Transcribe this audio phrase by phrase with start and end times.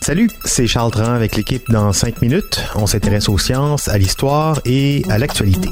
[0.00, 2.64] Salut, c'est Charles Dran avec l'équipe dans 5 minutes.
[2.74, 5.68] On s'intéresse aux sciences, à l'histoire et à l'actualité.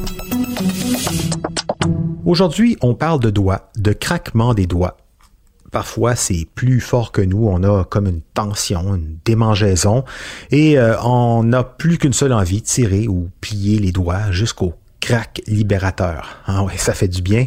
[2.27, 4.99] Aujourd'hui, on parle de doigts, de craquement des doigts.
[5.73, 7.49] Parfois, c'est plus fort que nous.
[7.49, 10.05] On a comme une tension, une démangeaison,
[10.51, 15.41] et euh, on n'a plus qu'une seule envie, tirer ou plier les doigts jusqu'au crack
[15.47, 16.37] libérateur.
[16.45, 17.47] Ah ouais, ça fait du bien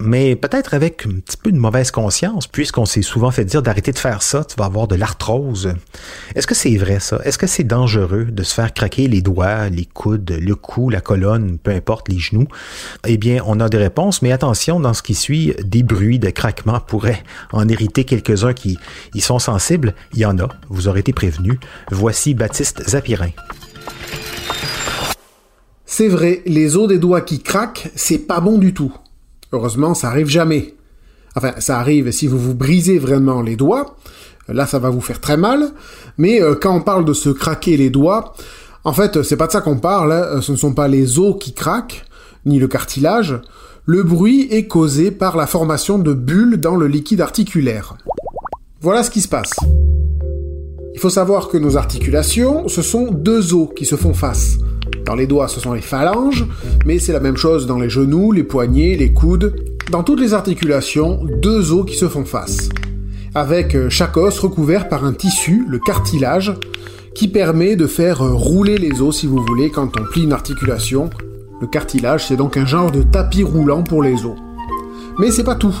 [0.00, 3.92] mais peut-être avec un petit peu de mauvaise conscience, puisqu'on s'est souvent fait dire d'arrêter
[3.92, 5.74] de faire ça, tu vas avoir de l'arthrose.
[6.34, 7.20] Est-ce que c'est vrai ça?
[7.24, 11.00] Est-ce que c'est dangereux de se faire craquer les doigts, les coudes, le cou, la
[11.00, 12.48] colonne, peu importe, les genoux?
[13.06, 16.30] Eh bien, on a des réponses, mais attention, dans ce qui suit, des bruits de
[16.30, 18.78] craquement pourraient en hériter quelques-uns qui
[19.14, 19.94] y sont sensibles.
[20.12, 21.58] Il y en a, vous aurez été prévenus.
[21.90, 23.30] Voici Baptiste Zapirin.
[25.86, 28.92] C'est vrai, les os des doigts qui craquent, c'est pas bon du tout.
[29.54, 30.74] Heureusement, ça arrive jamais.
[31.36, 33.94] Enfin, ça arrive si vous vous brisez vraiment les doigts.
[34.48, 35.70] Là, ça va vous faire très mal.
[36.18, 38.34] Mais euh, quand on parle de se craquer les doigts,
[38.82, 40.12] en fait, c'est pas de ça qu'on parle.
[40.12, 40.40] Hein.
[40.40, 42.04] Ce ne sont pas les os qui craquent,
[42.44, 43.40] ni le cartilage.
[43.86, 47.96] Le bruit est causé par la formation de bulles dans le liquide articulaire.
[48.80, 49.54] Voilà ce qui se passe.
[50.94, 54.58] Il faut savoir que nos articulations, ce sont deux os qui se font face.
[55.04, 56.46] Dans les doigts, ce sont les phalanges,
[56.86, 59.54] mais c'est la même chose dans les genoux, les poignets, les coudes.
[59.90, 62.70] Dans toutes les articulations, deux os qui se font face.
[63.34, 66.54] Avec euh, chaque os recouvert par un tissu, le cartilage,
[67.14, 70.32] qui permet de faire euh, rouler les os, si vous voulez, quand on plie une
[70.32, 71.10] articulation.
[71.60, 74.38] Le cartilage, c'est donc un genre de tapis roulant pour les os.
[75.18, 75.76] Mais c'est pas tout.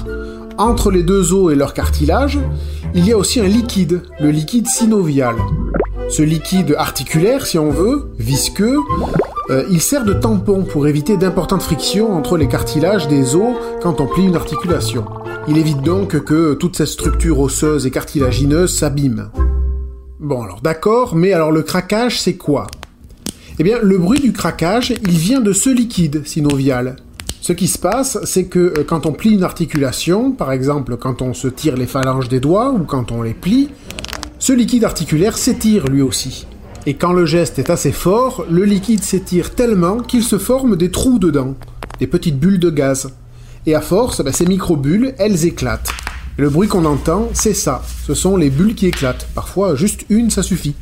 [0.58, 2.38] Entre les deux os et leur cartilage,
[2.94, 5.34] il y a aussi un liquide, le liquide synovial.
[6.10, 8.78] Ce liquide articulaire, si on veut, visqueux,
[9.50, 14.00] euh, il sert de tampon pour éviter d'importantes frictions entre les cartilages des os quand
[14.00, 15.06] on plie une articulation.
[15.48, 19.30] Il évite donc que toute cette structure osseuse et cartilagineuse s'abîme.
[20.20, 22.66] Bon alors d'accord, mais alors le craquage c'est quoi?
[23.58, 26.96] Eh bien le bruit du craquage, il vient de ce liquide synovial.
[27.40, 31.22] Ce qui se passe, c'est que euh, quand on plie une articulation, par exemple quand
[31.22, 33.68] on se tire les phalanges des doigts ou quand on les plie,
[34.44, 36.46] ce liquide articulaire s'étire lui aussi.
[36.84, 40.90] Et quand le geste est assez fort, le liquide s'étire tellement qu'il se forme des
[40.90, 41.54] trous dedans,
[41.98, 43.08] des petites bulles de gaz.
[43.64, 45.88] Et à force, bah, ces micro-bulles, elles éclatent.
[46.36, 47.80] Le bruit qu'on entend, c'est ça.
[48.06, 49.26] Ce sont les bulles qui éclatent.
[49.34, 50.74] Parfois, juste une, ça suffit.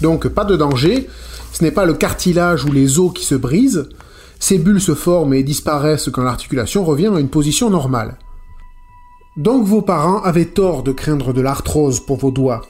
[0.00, 1.08] Donc, pas de danger.
[1.52, 3.86] Ce n'est pas le cartilage ou les os qui se brisent.
[4.40, 8.16] Ces bulles se forment et disparaissent quand l'articulation revient à une position normale.
[9.36, 12.62] Donc vos parents avaient tort de craindre de l'arthrose pour vos doigts.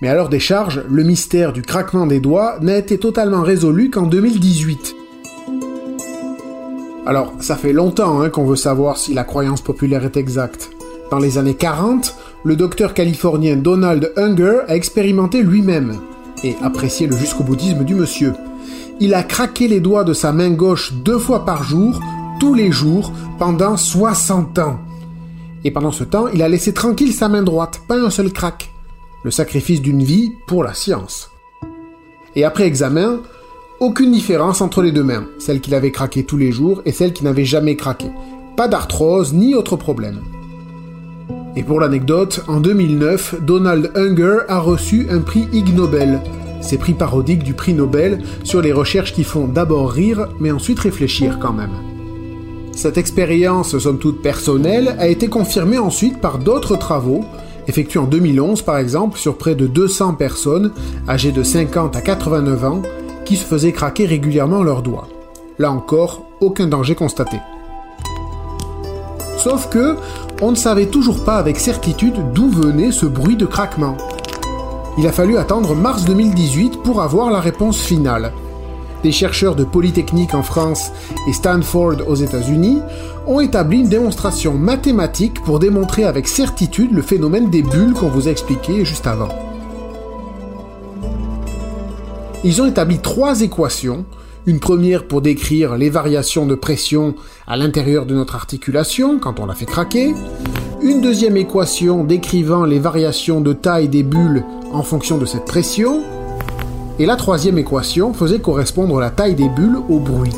[0.00, 4.06] Mais à leur décharge, le mystère du craquement des doigts n'a été totalement résolu qu'en
[4.06, 4.96] 2018.
[7.06, 10.70] Alors, ça fait longtemps hein, qu'on veut savoir si la croyance populaire est exacte.
[11.12, 16.00] Dans les années 40, le docteur californien Donald Unger a expérimenté lui-même
[16.42, 18.32] et apprécié le jusqu'au bouddhisme du monsieur.
[18.98, 22.00] Il a craqué les doigts de sa main gauche deux fois par jour,
[22.40, 24.80] tous les jours, pendant 60 ans.
[25.64, 28.70] Et pendant ce temps, il a laissé tranquille sa main droite, pas un seul crack.
[29.24, 31.30] Le sacrifice d'une vie pour la science.
[32.34, 33.20] Et après examen,
[33.78, 37.12] aucune différence entre les deux mains, celle qu'il avait craquée tous les jours et celle
[37.12, 38.10] qui n'avait jamais craqué.
[38.56, 40.20] Pas d'arthrose ni autre problème.
[41.54, 46.20] Et pour l'anecdote, en 2009, Donald Unger a reçu un prix Ig Nobel,
[46.60, 50.78] ces prix parodiques du prix Nobel sur les recherches qui font d'abord rire, mais ensuite
[50.78, 51.91] réfléchir quand même.
[52.74, 57.24] Cette expérience, somme toute personnelle, a été confirmée ensuite par d'autres travaux,
[57.68, 60.72] effectués en 2011 par exemple sur près de 200 personnes
[61.08, 62.82] âgées de 50 à 89 ans
[63.24, 65.06] qui se faisaient craquer régulièrement leurs doigts.
[65.58, 67.36] Là encore, aucun danger constaté.
[69.36, 69.96] Sauf que,
[70.40, 73.96] on ne savait toujours pas avec certitude d'où venait ce bruit de craquement.
[74.98, 78.32] Il a fallu attendre mars 2018 pour avoir la réponse finale
[79.02, 80.92] des chercheurs de Polytechnique en France
[81.28, 82.80] et Stanford aux États-Unis
[83.26, 88.28] ont établi une démonstration mathématique pour démontrer avec certitude le phénomène des bulles qu'on vous
[88.28, 89.28] a expliqué juste avant.
[92.44, 94.04] Ils ont établi trois équations,
[94.46, 97.14] une première pour décrire les variations de pression
[97.46, 100.14] à l'intérieur de notre articulation quand on la fait craquer,
[100.82, 106.02] une deuxième équation décrivant les variations de taille des bulles en fonction de cette pression,
[106.98, 110.32] et la troisième équation faisait correspondre la taille des bulles au bruit.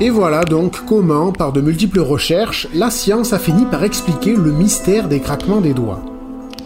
[0.00, 4.50] Et voilà donc comment, par de multiples recherches, la science a fini par expliquer le
[4.50, 6.02] mystère des craquements des doigts,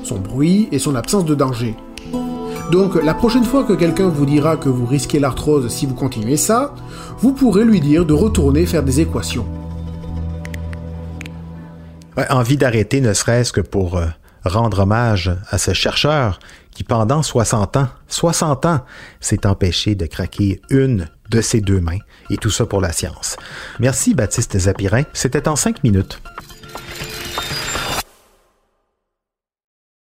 [0.02, 1.76] son bruit et son absence de danger.
[2.70, 6.36] Donc la prochaine fois que quelqu'un vous dira que vous risquez l'arthrose si vous continuez
[6.36, 6.74] ça,
[7.18, 9.46] vous pourrez lui dire de retourner faire des équations.
[12.30, 14.06] envie d'arrêter ne serait-ce que pour euh,
[14.44, 16.38] rendre hommage à ce chercheur
[16.70, 18.84] qui pendant 60 ans, 60 ans,
[19.20, 21.98] s'est empêché de craquer une de ses deux mains,
[22.30, 23.36] et tout ça pour la science.
[23.80, 26.20] Merci Baptiste Zapirin, c'était en cinq minutes.